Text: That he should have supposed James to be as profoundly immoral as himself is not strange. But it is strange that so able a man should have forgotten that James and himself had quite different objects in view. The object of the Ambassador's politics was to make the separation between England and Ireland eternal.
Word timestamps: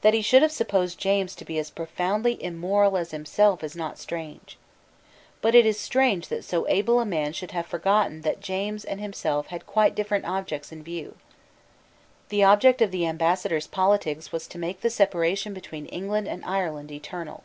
That 0.00 0.14
he 0.14 0.22
should 0.22 0.40
have 0.40 0.50
supposed 0.50 0.98
James 0.98 1.34
to 1.34 1.44
be 1.44 1.58
as 1.58 1.68
profoundly 1.68 2.42
immoral 2.42 2.96
as 2.96 3.10
himself 3.10 3.62
is 3.62 3.76
not 3.76 3.98
strange. 3.98 4.56
But 5.42 5.54
it 5.54 5.66
is 5.66 5.78
strange 5.78 6.28
that 6.28 6.42
so 6.42 6.66
able 6.68 7.00
a 7.00 7.04
man 7.04 7.34
should 7.34 7.50
have 7.50 7.66
forgotten 7.66 8.22
that 8.22 8.40
James 8.40 8.82
and 8.82 8.98
himself 8.98 9.48
had 9.48 9.66
quite 9.66 9.94
different 9.94 10.24
objects 10.24 10.72
in 10.72 10.82
view. 10.82 11.16
The 12.30 12.44
object 12.44 12.80
of 12.80 12.90
the 12.92 13.04
Ambassador's 13.06 13.66
politics 13.66 14.32
was 14.32 14.46
to 14.46 14.58
make 14.58 14.80
the 14.80 14.88
separation 14.88 15.52
between 15.52 15.84
England 15.84 16.28
and 16.28 16.42
Ireland 16.46 16.90
eternal. 16.90 17.44